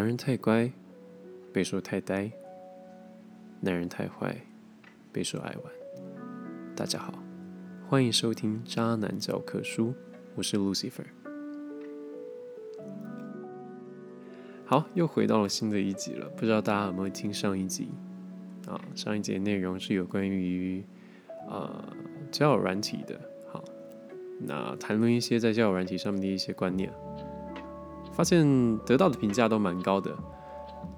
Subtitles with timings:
[0.00, 0.72] 男人太乖，
[1.52, 2.30] 被说太呆；
[3.60, 4.34] 男人太坏，
[5.12, 5.72] 被说爱玩。
[6.74, 7.12] 大家好，
[7.86, 9.88] 欢迎收听《渣男教科书》，
[10.34, 11.04] 我是 Lucifer。
[14.64, 17.90] 好，又回到了新的一集了，不知道大家有没有听上一集
[18.66, 18.80] 啊？
[18.94, 20.82] 上一节内容是有关于
[21.46, 21.94] 呃
[22.30, 23.20] 交友软体的，
[23.52, 23.62] 好，
[24.38, 26.90] 那谈论一些在交友软体上面的一些观念。
[28.20, 30.14] 发现得到的评价都蛮高的，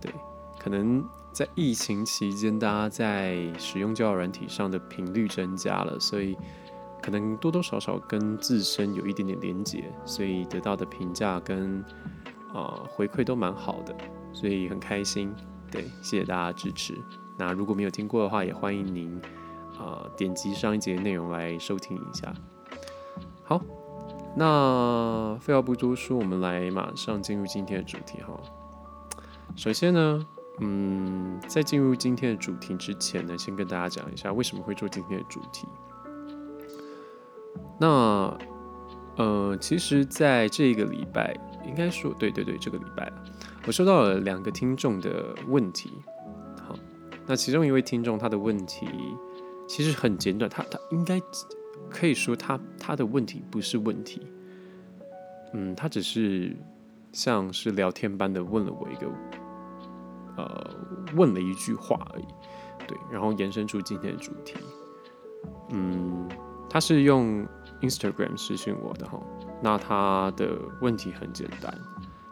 [0.01, 0.13] 对，
[0.59, 6.37] 可能在疫情期间，大家在使用交友软体上的频率增加了，所以
[7.01, 11.81] 可能多多少少跟自身有一点点连结，所以得到的评价跟
[12.53, 13.95] 啊回馈都蛮好的，
[14.33, 15.33] 所以很开心，
[15.71, 16.93] 对，谢谢大家支持。
[17.39, 19.17] 那如果没有听过的话，也欢迎您
[19.79, 22.35] 啊点击上一节内容来收听一下。
[24.35, 28.33] 那废话不多说，我们来马上进入今天的主题哈。
[29.55, 30.27] 首先呢，
[30.61, 35.69] 嗯，在进入今天的主题之前呢，先跟大家讲一下为什么会做今天的主题。
[37.79, 38.35] 那
[39.17, 43.13] 呃，其实在这个礼拜，应该说对对对，这个礼拜
[43.67, 45.91] 我收到了两个听众的问题。
[46.67, 46.75] 好，
[47.27, 48.89] 那其中一位听众他的问题
[49.69, 51.21] 其实很简短，他他应该。
[51.91, 54.23] 可以说他他的问题不是问题，
[55.53, 56.57] 嗯，他只是
[57.13, 59.07] 像是聊天般的问了我一个，
[60.37, 60.71] 呃，
[61.15, 62.27] 问了一句话而已，
[62.87, 64.57] 对，然后延伸出今天的主题，
[65.71, 66.29] 嗯，
[66.71, 67.47] 他是用
[67.83, 69.21] Instagram 私信我的哈，
[69.63, 71.79] 那他的问题很简单，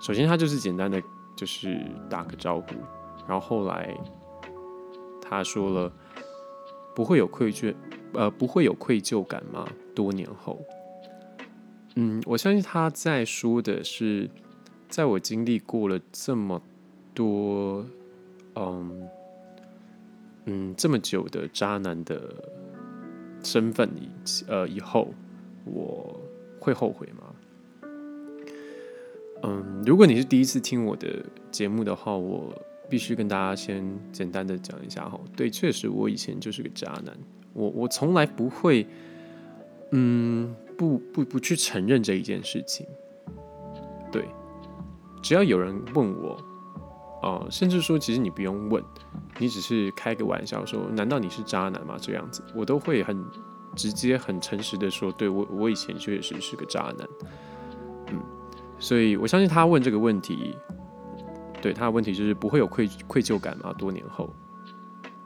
[0.00, 1.02] 首先他就是简单的
[1.36, 2.74] 就是打个招呼，
[3.28, 3.94] 然后后来
[5.20, 5.92] 他说了
[6.94, 7.74] 不会有愧疚。
[8.12, 9.68] 呃，不会有愧疚感吗？
[9.94, 10.58] 多年后，
[11.96, 14.28] 嗯，我相信他在说的是，
[14.88, 16.60] 在我经历过了这么
[17.14, 17.86] 多，
[18.54, 19.08] 嗯
[20.46, 22.34] 嗯，这么久的渣男的
[23.44, 24.08] 身份以
[24.48, 25.12] 呃以后，
[25.64, 26.20] 我
[26.58, 27.34] 会后悔吗？
[29.42, 32.52] 嗯，如果你是第一次听我的节目的话，我
[32.88, 35.18] 必须跟大家先简单的讲一下哈。
[35.36, 37.16] 对，确实我以前就是个渣男。
[37.52, 38.86] 我我从来不会，
[39.92, 42.86] 嗯，不不不去承认这一件事情。
[44.12, 44.28] 对，
[45.22, 46.36] 只要有人问我，
[47.22, 48.82] 啊，甚至说其实你不用问，
[49.38, 51.96] 你只是开个玩笑说，难道你是渣男吗？
[52.00, 53.24] 这样子，我都会很
[53.74, 57.08] 直接、很诚实的说，对我我以前确实是个渣男。
[58.08, 58.20] 嗯，
[58.78, 60.56] 所以我相信他问这个问题，
[61.60, 63.72] 对他的问题就是不会有愧愧疚感吗？
[63.76, 64.32] 多年后，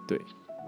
[0.06, 0.20] 对。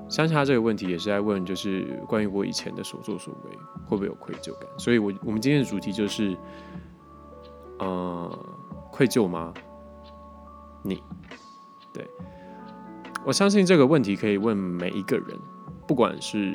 [0.08, 3.50] 相信他这个问题也是在问，就是关于我以前的所作所为
[3.84, 4.68] 会不会有愧疚感？
[4.78, 6.36] 所以，我我们今天的主题就是，
[7.78, 8.56] 呃，
[8.92, 9.52] 愧疚吗？
[10.82, 11.02] 你，
[11.92, 12.08] 对，
[13.24, 15.36] 我相信这个问题可以问每一个人，
[15.88, 16.54] 不管是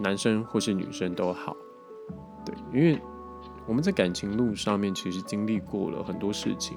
[0.00, 1.56] 男生或是女生都好，
[2.44, 3.00] 对，因为
[3.64, 6.76] 我们在感情路上面其实经历过了很多事情，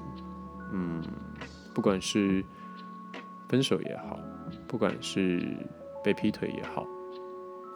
[0.72, 1.02] 嗯，
[1.74, 2.44] 不管是
[3.48, 4.16] 分手也好，
[4.68, 5.56] 不管是
[6.02, 6.86] 被劈腿也好，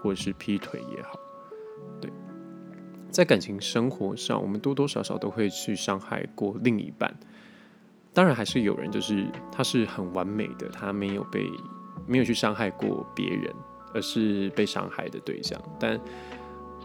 [0.03, 1.19] 或者是劈腿也好，
[2.01, 2.11] 对，
[3.11, 7.15] 在感情生活上，我们多多少少都会去伤害过另一半。
[8.13, 11.51] 当然，还是有人就是他是很完美的，他没有被
[12.07, 13.55] 没有去伤害过别人，
[13.93, 15.61] 而是被伤害的对象。
[15.79, 16.01] 但，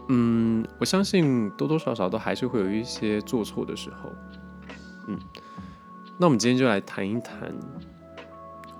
[0.08, 4.10] 嗯，我相信多多少少都还是会有一些做错的时候。
[5.08, 5.18] 嗯，
[6.18, 7.52] 那我们今天就来谈一谈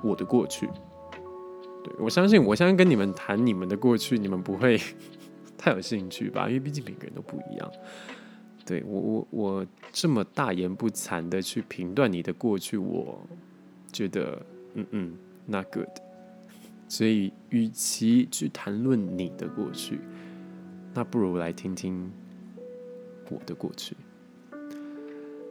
[0.03, 0.69] 我的过去。
[1.85, 4.81] 对，我相信，我相信跟你们谈你们的过去，你们不会
[5.59, 6.47] 太有兴趣吧？
[6.47, 7.71] 因为毕竟每个人都不一样。
[8.65, 13.21] 对我，我，我这么大言不惭的去评断你的过去，我
[13.93, 14.41] 觉得，
[14.75, 15.17] 嗯嗯
[15.47, 15.89] ，not good。
[16.89, 19.99] 所以，与其去谈论你的过去，
[20.95, 22.09] 那不如来听听
[23.31, 23.97] 我的过去。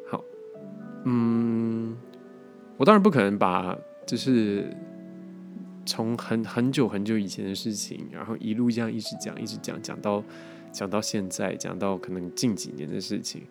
[0.07, 0.23] 好，
[1.03, 1.97] 嗯，
[2.77, 4.73] 我当然不可能把就是。
[5.91, 10.23] 从很很久很久以前的事情，然后一路这样一直讲，一直讲，讲到
[10.71, 13.45] 讲到现在，讲到可能近几年的事情，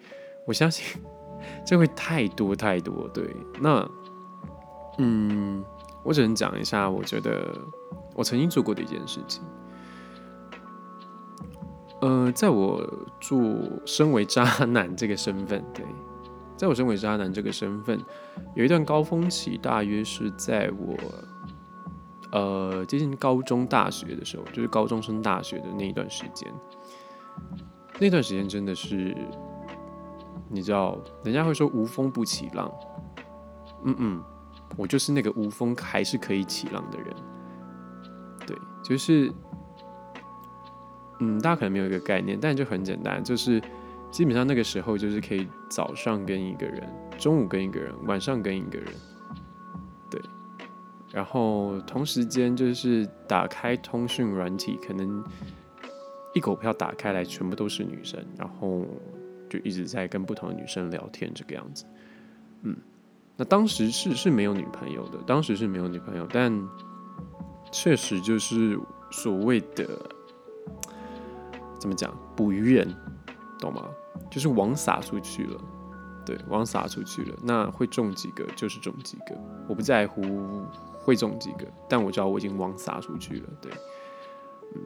[0.47, 0.99] 我相信
[1.67, 3.07] 这会太多太多。
[3.13, 3.29] 对，
[3.61, 3.87] 那
[4.97, 5.63] 嗯，
[6.03, 7.47] 我只能讲一下，我觉得
[8.15, 9.43] 我曾经做过的一件事情。
[12.01, 12.83] 呃，在我
[13.21, 13.39] 做
[13.85, 15.85] 身为渣男这个身份，对，
[16.57, 18.01] 在我身为渣男这个身份，
[18.55, 20.97] 有一段高峰期，大约是在我。
[22.33, 26.53] 呃，接近高中、大学的时候，就是高中升大学的那一段时间，
[27.99, 29.17] 那段时间真的是，
[30.49, 32.73] 你知道，人家会说无风不起浪，
[33.85, 34.23] 嗯嗯，
[34.77, 37.15] 我就是那个无风还是可以起浪的人。
[38.47, 39.33] 对，就是，
[41.19, 43.61] 嗯，大家可能没有一个概念，但就很简单，就是
[44.11, 46.89] 基本上那个时候就是可以早上跟一个人，
[47.19, 48.89] 中午跟一个人，晚上跟一个人，
[51.13, 55.25] 然后同时间就是打开通讯软体，可能
[56.35, 58.85] 一口票打开来全部都是女生，然后
[59.49, 61.85] 就一直在跟不同的女生聊天，这个样子，
[62.63, 62.77] 嗯。
[63.37, 66.53] 那当时是是没有女朋友的，当时是没有女朋友，但
[67.73, 68.79] 确实就是
[69.11, 69.89] 所谓的
[71.79, 72.95] 怎么讲捕鱼人，
[73.59, 73.87] 懂吗？
[74.31, 75.59] 就是网撒出去了，
[76.31, 79.37] 对，网撒出去了，那会中几个就是中几个，
[79.67, 80.23] 我不在乎
[81.01, 83.73] 会中几个，但我知道我已经网撒出去了，对，
[84.77, 84.83] 嗯，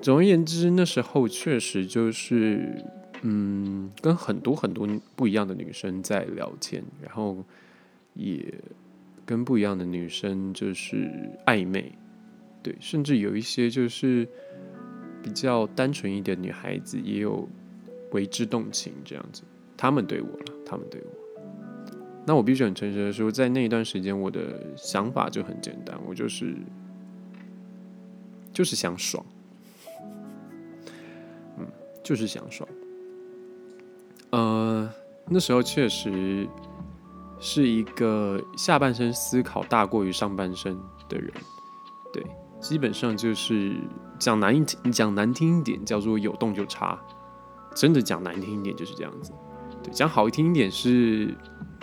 [0.00, 2.84] 总而言之，那时候确实就是。
[3.22, 7.44] 嗯，跟很多很多不一样的女生在聊天，然后
[8.14, 8.42] 也
[9.26, 11.12] 跟不一样的女生就是
[11.44, 11.92] 暧昧，
[12.62, 14.26] 对，甚至有一些就是
[15.22, 17.46] 比较单纯一点女孩子也有
[18.12, 19.42] 为之动情这样子，
[19.80, 21.42] 他们对我了，他们对我，
[22.26, 26.54] 那我必须很诚实的说，在那一段时间，我的想法就很简单，我就是
[28.52, 29.24] 就是想爽，
[31.56, 31.66] 嗯，
[32.04, 32.68] 就是想爽。
[34.32, 34.92] 呃，
[35.26, 36.46] 那时候确实
[37.40, 40.76] 是一个下半身思考大过于上半身
[41.08, 41.32] 的人，
[42.12, 42.22] 对，
[42.60, 43.74] 基本上就是
[44.18, 44.62] 讲难一
[44.92, 47.00] 讲难听一点叫做有动就插，
[47.74, 49.32] 真的讲难听一点就是这样子，
[49.82, 51.34] 对，讲好听一点是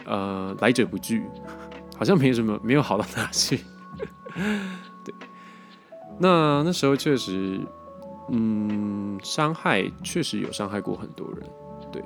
[0.06, 1.24] 呃来者不拒，
[1.98, 3.60] 好像没什么没有好到哪去，
[5.04, 5.14] 对，
[6.20, 7.60] 那那时候确实，
[8.30, 11.50] 嗯，伤害确实有伤害过很多人，
[11.92, 12.04] 对。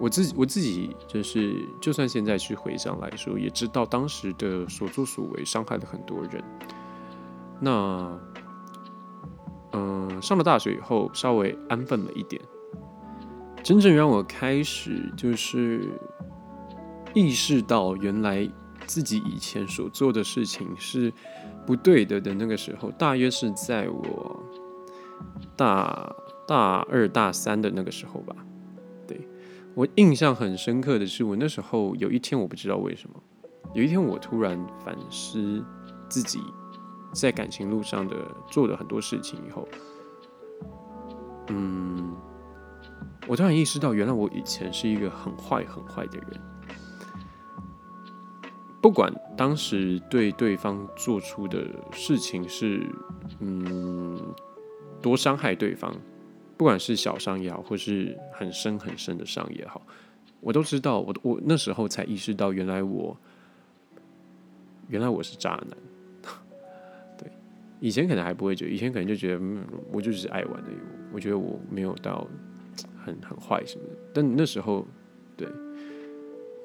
[0.00, 6.42] 我自己我自己就是，就算现在去回想来说，也知道当时的所作所为伤害了很多人。
[7.60, 8.18] 那，
[9.72, 12.42] 嗯，上了大学以后，稍微安分了一点。
[13.62, 15.88] 真正让我开始就是
[17.14, 18.48] 意识到，原来
[18.86, 21.12] 自己以前所做的事情是
[21.64, 24.42] 不对的的那个时候，大约是在我
[25.56, 26.12] 大
[26.46, 28.34] 大二大三的那个时候吧。
[29.06, 29.20] 对
[29.74, 33.14] 我印象很深刻的是，我那时候有一天，我不知道为什么，
[33.74, 35.64] 有一天我突然反思
[36.08, 36.40] 自己
[37.12, 38.16] 在感情路上的
[38.50, 39.68] 做了很多事情以后，
[41.48, 42.11] 嗯，
[43.26, 46.40] 我突然意识到，原来我以前是一个很坏很坏的人，
[48.80, 52.86] 不管当时对对方做出的事情是
[53.40, 54.34] 嗯
[55.00, 55.94] 多伤害对方。
[56.54, 59.82] 不管是小伤也好，或是很深很深的伤也好，
[60.38, 61.00] 我都知道。
[61.00, 63.16] 我我那时候才意识到，原来我
[64.88, 65.76] 原来我是渣男。
[67.18, 67.28] 对，
[67.80, 70.70] 以前可能还不会觉得，以前可能就觉得，嗯，我就是爱玩的。
[71.12, 72.28] 我觉得我没有到
[73.04, 73.96] 很很坏什么的。
[74.14, 74.86] 但那时候，
[75.36, 75.48] 对，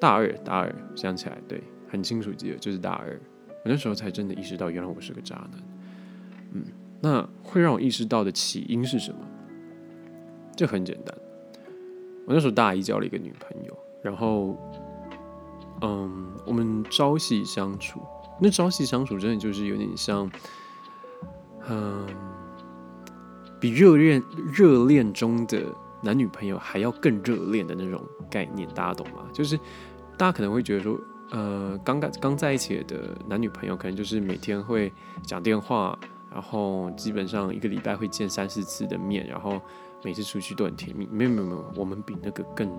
[0.00, 3.18] 大二大二想起来，对，很清楚记得，就是大二。
[3.48, 5.62] 我那时候才真的意识到，原来我是个渣男。
[6.52, 6.64] 嗯，
[7.00, 9.18] 那会让我意识到的起因是什么？
[10.56, 11.14] 这很简单，
[12.26, 14.56] 我那时候大一交了一个女朋友，然后，
[15.82, 18.00] 嗯，我们朝夕相处，
[18.40, 20.28] 那朝夕相处真的就是有点像，
[21.68, 22.04] 嗯，
[23.60, 24.20] 比热恋
[24.52, 25.62] 热恋中的
[26.02, 29.24] 男女朋友还要更热恋的那种概念，大家懂吗？
[29.32, 29.56] 就是
[30.16, 30.98] 大家可能会觉得说，
[31.30, 35.98] 呃，刚刚刚在一起的男女朋友，可能就是每天会讲电话，
[36.30, 39.60] 然后基本上一个礼拜会见三四次的面，然后。
[40.04, 42.70] 每次出去都很甜蜜，没有没有没有，我们比那个更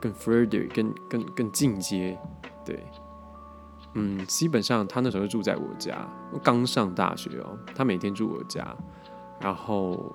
[0.00, 2.18] 更 further，更更更进阶，
[2.64, 2.84] 对，
[3.92, 6.04] 嗯，基本上他那时候住在我家，
[6.42, 8.76] 刚上大学哦，他每天住我家，
[9.40, 10.12] 然后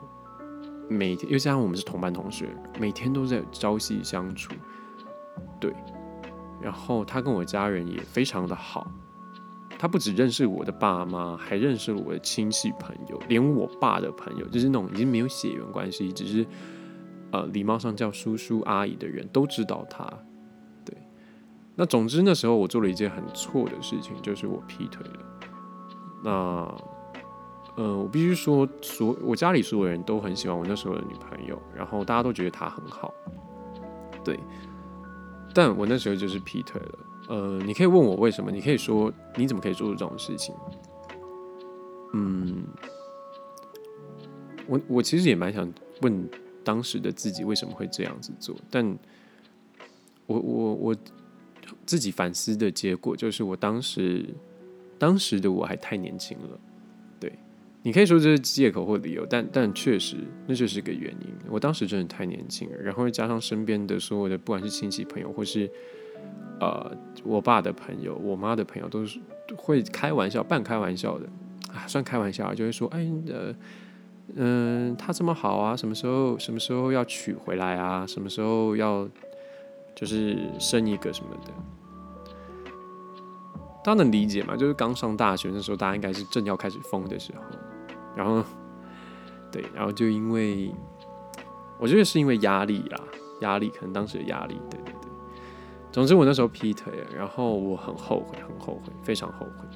[0.90, 4.52] 每天又加上我们是同班同学，每天都在朝夕相处，
[5.60, 5.74] 对，
[6.62, 8.92] 然后他跟我家人也非常的好。
[9.78, 16.46] 他不只认识我的爸妈，还认识了我的亲戚朋友，连我爸的朋友，就是那种已经没有血缘关系，只是
[17.32, 20.06] 呃礼貌上叫叔叔阿姨的人都知道他。
[20.84, 20.98] 对，
[21.76, 25.20] 那总之那时候我做了一件很错的事情，就是我劈腿了。
[26.26, 26.76] 那
[27.80, 33.14] 呃，我必须说，所我家里所有人都很喜欢我那时候的女朋友，然后大家都觉得她很好。
[34.22, 34.38] 对，
[35.54, 37.00] 但我那时候就是劈腿了。
[37.30, 38.52] 呃，你可以问我为什么？
[38.52, 40.54] 你可以说你怎么可以做出这种事情？
[42.12, 42.66] 嗯，
[44.68, 45.72] 我我其实也蛮想
[46.02, 46.30] 问
[46.66, 48.86] 当时的自己为什么会这样子做，但
[50.26, 50.96] 我我我
[51.86, 54.26] 自己反思的结果，就是我当时
[54.98, 56.60] 当时的我还太年轻了。
[57.82, 60.18] 你可以说这是借口或理由，但但确实
[60.48, 61.34] 那就是个原因。
[61.50, 65.70] 我当时真的太年轻了，然后加上身边的所有的不管是亲戚朋友或是
[66.60, 66.92] 呃
[67.24, 69.20] 我爸的朋友、我妈的朋友，都是
[69.56, 71.26] 会开玩笑、半开玩笑的
[71.74, 73.56] 啊，算开玩笑，就会说：“哎，呃。”
[74.36, 78.06] 嗯，他这么好啊，什么时候什么时候要娶回来啊？
[78.06, 79.10] 什么时候要
[79.96, 81.52] 就是生一个什么的？
[83.84, 84.56] 大家能理解吗？
[84.56, 87.42] 就是刚上大学的时候，大家应该是正要开始疯的时候，
[88.16, 88.44] 然后
[89.52, 90.74] 对，然后就因为
[91.80, 93.04] 我觉得是因为压力啦，
[93.42, 95.10] 压力可能当时的压力，对对对。
[95.92, 99.68] 总之我那时候劈腿，然后我很后悔，很后悔，非常后悔。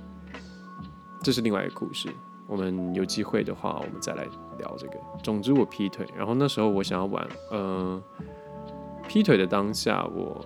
[1.21, 2.09] 这是另外一个故事。
[2.45, 4.27] 我们有机会的话，我们再来
[4.59, 4.99] 聊这个。
[5.23, 8.03] 总之，我劈腿，然后那时候我想要玩，呃，
[9.07, 10.45] 劈腿的当下，我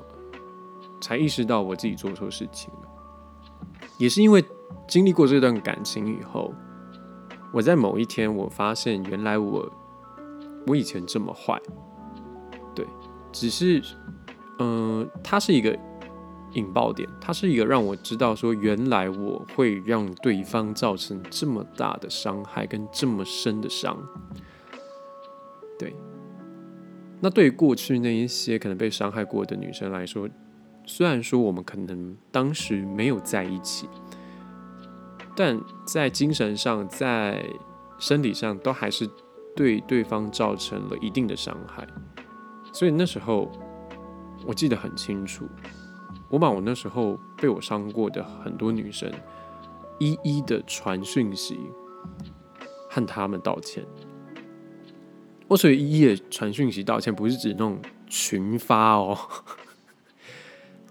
[1.02, 2.72] 才意识到我自己做错事情。
[3.98, 4.44] 也是因为
[4.88, 6.54] 经历过这段感情以后，
[7.54, 9.72] 我在某一天，我发现原来我
[10.68, 11.62] 我以前这么坏。
[12.76, 12.86] 对，
[13.32, 13.82] 只是，
[14.60, 15.78] 嗯，它是一个。
[16.54, 23.96] 引爆点，它是一个让我知道说，原来我会让对方造成这么大的伤害跟这么深的伤。
[25.78, 25.94] 对，
[27.20, 30.28] 那对于过去那一些可能被伤害过的女生来说，
[30.88, 33.88] 虽然说我们可能当时没有在一起，
[35.36, 37.46] 但在精神上、在
[38.00, 39.08] 身体上都还是
[39.54, 41.86] 对对方造成了一定的伤害。
[42.72, 43.52] 所以那时候
[44.46, 45.46] 我记得很清楚。
[46.30, 49.12] 我把我那时候被我伤过的很多女生，
[50.00, 51.58] 一一的传讯息，
[52.90, 53.86] 和他们道歉。
[55.48, 59.18] 我所以一一的传讯息道歉，不是指那种群发哦，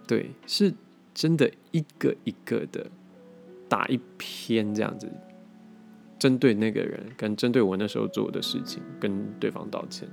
[0.07, 0.73] 对，是
[1.15, 2.87] 真的一个一个的
[3.69, 5.09] 打一篇这样子，
[6.19, 10.09] 针对那个人跟针对我那时候做的事情，跟对方道歉。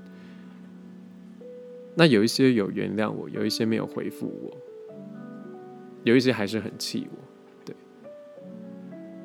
[1.96, 4.58] 那有一些有原谅我，有一些没有回复我。
[6.04, 7.18] 有一些还是很气我，
[7.64, 7.74] 对，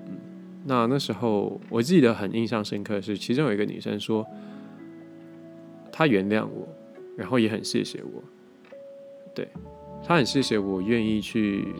[0.06, 0.16] 嗯，
[0.64, 4.24] 那那时候我记得很印象深刻是，其中有一个女生说，
[5.90, 6.68] 她原谅我，
[7.16, 8.22] 然后也很谢谢我，
[9.34, 9.48] 对，
[10.06, 11.74] 他很谢谢我愿意去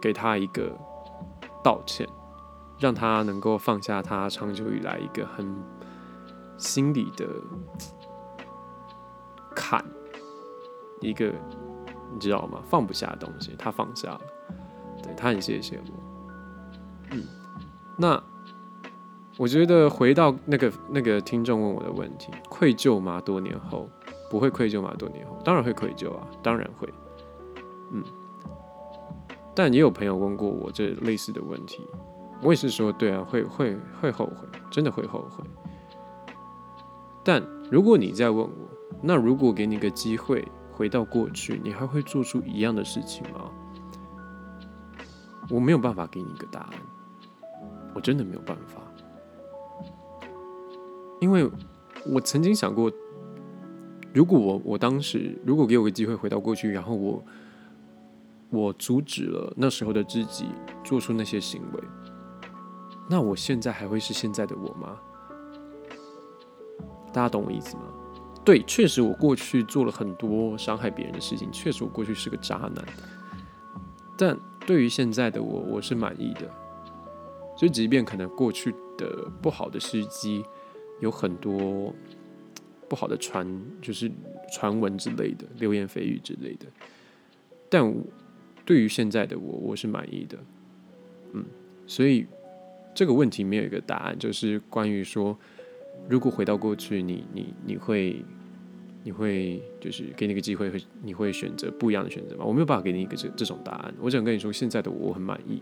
[0.00, 0.76] 给他一个
[1.62, 2.08] 道歉，
[2.78, 5.54] 让他能够放下他长久以来一个很
[6.56, 7.26] 心里的
[9.54, 9.84] 坎，
[11.00, 11.32] 一个。
[12.12, 12.60] 你知道吗？
[12.68, 14.20] 放不下的东西，他放下了。
[15.00, 17.12] 对他很谢谢我。
[17.12, 17.22] 嗯，
[17.96, 18.20] 那
[19.36, 23.20] 我觉得回到那个那个听众问我的问题，愧疚吗？
[23.20, 23.88] 多年后
[24.28, 24.92] 不会愧疚吗？
[24.98, 26.92] 多年后当然会愧疚啊，当然会。
[27.92, 28.02] 嗯，
[29.54, 31.86] 但也有朋友问过我这类似的问题，
[32.42, 35.44] 我也是说，对啊，会会会后悔，真的会后悔。
[37.24, 38.50] 但如果你再问我，
[39.02, 40.46] 那如果给你个机会？
[40.72, 43.50] 回到过去，你还会做出一样的事情吗？
[45.50, 46.72] 我没有办法给你一个答案，
[47.92, 48.80] 我真的没有办法，
[51.20, 51.46] 因为
[52.06, 52.90] 我曾经想过，
[54.14, 57.22] 如果我我当时如果给我个机会回到过去，然后我
[58.50, 60.46] 我阻止了那时候的自己
[60.84, 61.82] 做出那些行为，
[63.08, 64.98] 那我现在还会是现在的我吗？
[67.12, 67.82] 大家懂我意思吗？
[68.44, 72.84] 对，确实我过去做了很多伤害别人的事情，确实我过去是个渣男。
[74.16, 76.50] 但对于现在的我，我是满意的。
[77.56, 80.42] 所以，即便可能过去的不好的时机
[81.00, 81.94] 有很多
[82.88, 83.46] 不好的传，
[83.82, 84.10] 就是
[84.52, 86.66] 传闻之类的、流言蜚语之类的，
[87.68, 87.94] 但
[88.70, 90.38] 对于现在的我，我是满意的。
[91.32, 91.44] 嗯，
[91.88, 92.24] 所以
[92.94, 95.36] 这个问题没有一个答案，就是关于说。
[96.08, 98.24] 如果回到过去，你你你会
[99.02, 102.44] 你会就是给你个机会，会你会选择不一样的选择吗？
[102.44, 103.92] 我没有办法给你一个这这种答案。
[104.00, 105.60] 我想跟你说，现在的我很满意，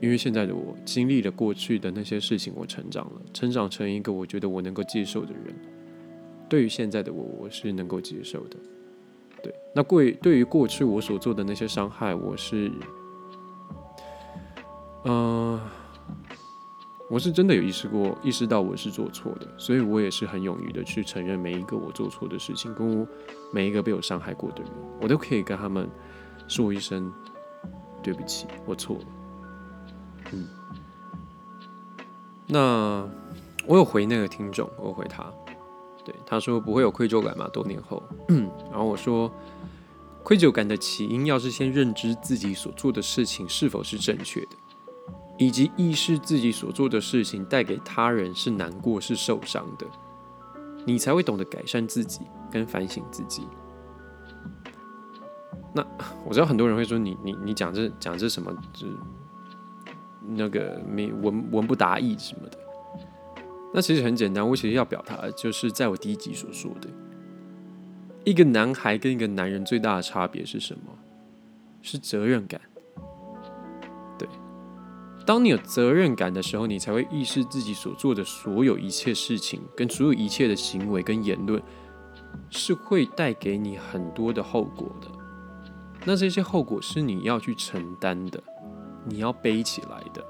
[0.00, 5.52] 因为现在的我经历了过去的那些事情，我成长了，成长成一个我觉得我能够接受的人。
[6.48, 8.56] 对于现在的我，我是能够接受的。
[9.74, 12.70] 那过对于过去我所做的那些伤害，我是，
[15.04, 15.60] 嗯。
[17.10, 23.06] 我是真的有意识过，意识到我是做错的，所以我也是很勇于的去承认每一个我做错的事情，跟
[23.52, 25.86] 每一个被我伤害过的人，我都可以跟他们
[26.48, 27.12] 说一声
[28.02, 29.04] 对不起，我错了。
[30.32, 30.48] 嗯，
[32.46, 33.06] 那
[33.66, 35.30] 我有回那个听众，我回他，
[36.06, 37.46] 对他说不会有愧疚感吗？
[37.52, 38.02] 多年后，
[38.70, 39.30] 然后我说
[40.22, 44.56] 愧疚感的起因，要是先认知自己所做的事情是否是正确的，
[45.36, 49.86] 以及意识自己所做的事情带给他人是难过、是受伤的，
[50.86, 53.46] 你才会懂得改善自己跟反省自己。
[55.74, 55.84] 那
[56.24, 58.96] 我知道很多人会说你你你讲这讲这什么，就是
[60.28, 62.58] 那个没文文不达意什么的。
[63.74, 66.88] 那其实很简单，我其实要表达的就是在我第一集所说的，
[68.24, 70.98] 一个男孩跟一个男人最大的差别是什么？
[71.80, 72.60] 是责任感。
[74.16, 74.28] 对，
[75.26, 81.60] 当你有责任感的时候，你才会意识自己所做的所有一切事情，跟所有一切的行为跟言论，
[82.50, 85.08] 是会带给你很多的后果的。
[86.04, 88.40] 那这些后果是你要去承担的，
[89.04, 90.24] 你要背起来的，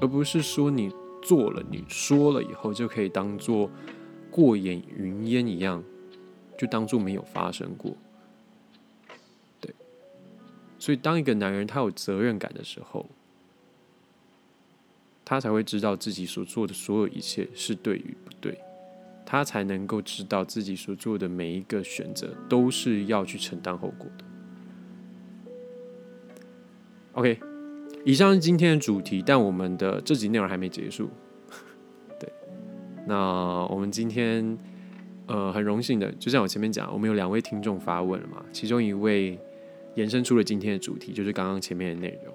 [0.00, 0.90] 而不是说你
[1.22, 3.70] 做了、你说了以后就可以当做
[4.30, 5.82] 过眼云烟一样，
[6.56, 7.94] 就当做没有发生过。
[9.60, 9.74] 对，
[10.78, 13.06] 所以当一个男人他有责任感的时候，
[15.24, 18.58] 他才会知道自己所做的所有一切是对与不对，
[19.24, 24.24] 他才能够知道自己所做的每一个选择都是要去承担后果的。
[27.14, 27.40] OK，
[28.04, 31.08] 以上是今天的主题，但我们的这集内容还没结束。
[32.20, 32.30] 对，
[33.06, 34.56] 那我们今天
[35.26, 39.38] 呃很荣幸的，就像我前面讲，我们有两位听众发问了嘛，其中一位
[39.94, 42.34] 延伸出了今天的主题，就是刚刚前面的内容。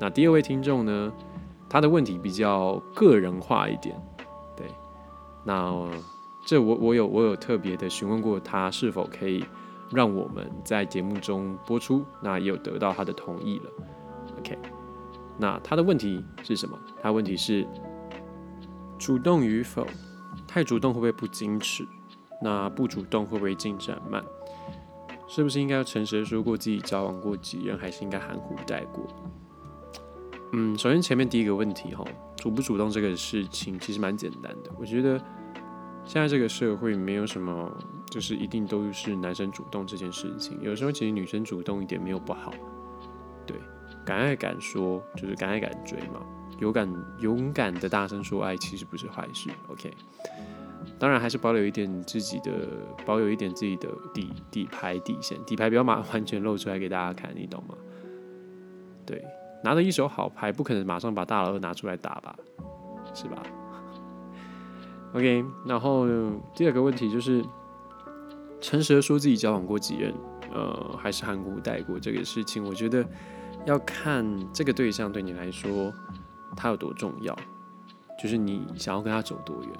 [0.00, 1.12] 那第二位听众呢，
[1.68, 3.94] 他的问题比较个人化一点，
[4.56, 4.66] 对，
[5.44, 5.90] 那
[6.46, 9.44] 这我我有我有特别的询问过他是否可以
[9.92, 13.70] 让我们在节目中播出，那也有得到他的同意了。
[14.38, 14.58] OK，
[15.38, 16.78] 那他的问题是什么？
[17.02, 17.66] 他问题是
[18.98, 19.86] 主动与否？
[20.46, 21.86] 太主动会不会不矜持？
[22.44, 24.22] 那不主动会不会进展慢？
[25.26, 29.06] 是不是应该要诚实的说过自己交往过几人，还是应该含糊带过？
[30.52, 32.04] 嗯，首先前面第一个问题哈，
[32.36, 34.70] 主不主动这个事情其实蛮简单的。
[34.78, 35.18] 我觉得
[36.04, 37.72] 现在这个社会没有什么，
[38.10, 40.60] 就是一定都是男生主动这件事情。
[40.60, 42.52] 有时候其实女生主动一点没有不好，
[43.46, 43.56] 对。
[44.04, 46.20] 敢爱敢说，就是敢爱敢追嘛。
[46.60, 46.86] 勇敢
[47.20, 49.48] 勇敢的大声说爱，其实不是坏事。
[49.68, 49.90] OK，
[50.98, 52.50] 当然还是保留一点自己的，
[53.04, 57.74] 保有一点自己的底底牌底线，底牌不要马完全露出来给大家看，你懂吗？
[59.04, 59.24] 对，
[59.62, 62.36] 拿着一手好牌，不可能马上把大老二拿出来打吧，
[63.14, 63.42] 是吧
[65.12, 66.06] ？OK，然后
[66.54, 67.44] 第二个问题就是，
[68.60, 70.14] 诚实的说自己交往过几任，
[70.52, 73.04] 呃，还是含糊带过这个事情，我觉得。
[73.66, 75.90] 要看这个对象对你来说
[76.54, 77.34] 他有多重要，
[78.22, 79.70] 就是你想要跟他走多远。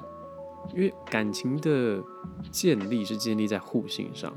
[0.72, 2.02] 因为感情的
[2.50, 4.32] 建立是建立在互信上。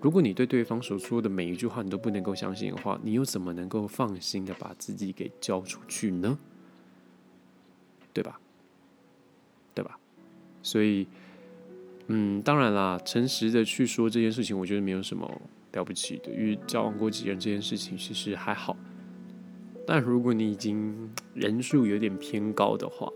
[0.00, 6.38] 如果你对对方所说的每一句话你都不能够相信的话，你又怎么能够放心的把自己给交出去呢？
[8.12, 8.40] 对吧？
[9.74, 9.98] 对吧？
[10.62, 11.06] 所以，
[12.06, 15.40] 嗯，当然啦，诚实的去说这件事情，我觉得没有什么。
[15.74, 18.74] 了不起的，因为交往过几人这件事情其实还好，
[19.86, 23.08] 但如果你已经人数有点偏高的话，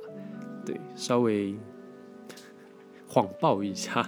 [0.64, 1.56] 对，稍微
[3.12, 4.02] 谎报一下，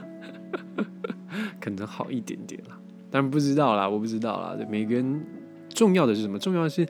[1.61, 2.79] 可能好一点点啦。
[3.11, 4.57] 但不知道啦，我不知道啦。
[4.71, 5.27] 每个人
[5.69, 6.38] 重要的是什么？
[6.38, 6.88] 重要的是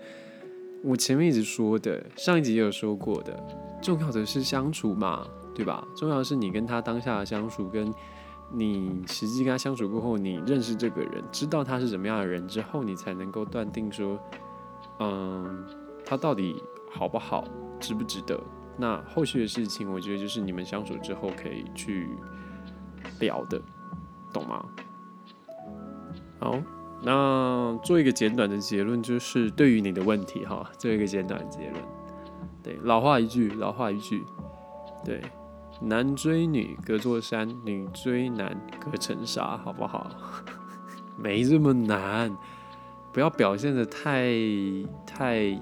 [0.84, 3.36] 我前面一直说的，上一集也有说过的，
[3.82, 5.84] 重要的是相处嘛，对吧？
[5.96, 7.92] 重要的是你跟他当下的相处跟。
[8.52, 14.16] 你实际跟他相处过后，你认识这个人，知道他是怎么样的人之后，你才能够断定说，
[15.00, 15.64] 嗯，
[16.04, 17.42] 他到底好不好，
[17.80, 18.38] 值不值得。
[18.76, 22.08] 那后续的事情，我觉得就是你们相处之后可以去
[23.20, 23.60] 聊的，
[24.32, 24.64] 懂吗？
[26.40, 26.58] 好，
[27.02, 31.82] 那做一个简短的结论，就是对于你的问题哈，做一个简短的结论。
[32.62, 34.24] 对，老话一句，老话一句，
[35.04, 35.20] 对。
[35.80, 40.08] 男追女隔座山，女追男隔层纱，好不好？
[41.18, 42.34] 没这么难，
[43.12, 44.30] 不要表现的太
[45.04, 45.60] 太，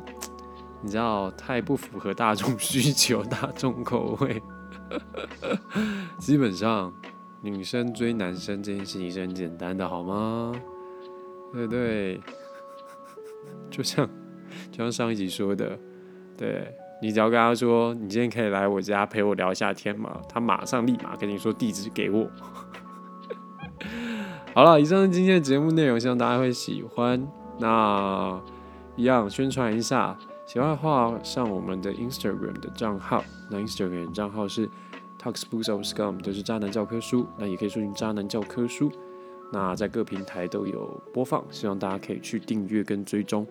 [0.83, 4.43] 你知道，太不符合大众 需求、大众口味。
[6.19, 6.93] 基本上，
[7.41, 10.53] 女生追男生这件事情是很简单的，好吗？
[11.53, 12.21] 对对？
[13.71, 14.07] 就像
[14.71, 15.79] 就像上一集说的，
[16.37, 16.75] 对。
[17.01, 20.21] 你只要跟他说，你今天可以来我家陪我聊一下天嘛？
[20.29, 22.31] 他马上立马跟你说地址给我。
[24.55, 27.27] 好了，以上今天的节目内容，希望大家会喜欢。
[27.59, 28.41] 那
[28.95, 30.17] 一样宣传一下，
[30.53, 34.69] 喜欢的话上我们的 Instagram 的账号，那 Instagram 账号是
[35.19, 37.27] Talks Books of Scum，就是渣男教科书。
[37.39, 38.93] 那也可以搜寻渣男教科书。
[39.51, 43.47] 那在各平台都有播放，希望大家可以去订阅跟追踪。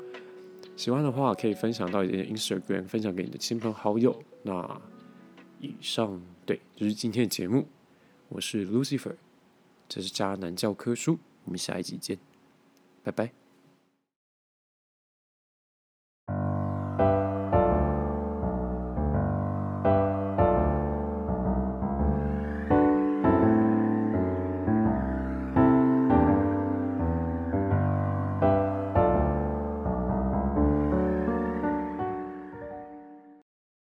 [0.75, 4.21] 喜欢的话可以分享到你的 Instagram，分享给你的亲朋好友。
[4.43, 4.79] 那
[5.59, 7.65] 以上对就是今天的节目，
[8.29, 9.15] 我是 Lucifer，
[9.89, 12.19] 这是渣男教科书，我们下一集见，
[13.01, 13.40] 拜拜。